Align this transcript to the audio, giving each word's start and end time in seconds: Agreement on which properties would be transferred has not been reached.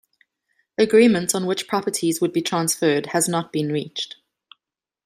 Agreement 0.79 1.35
on 1.35 1.45
which 1.45 1.67
properties 1.67 2.19
would 2.19 2.33
be 2.33 2.41
transferred 2.41 3.05
has 3.13 3.29
not 3.29 3.53
been 3.53 3.71
reached. 3.71 4.15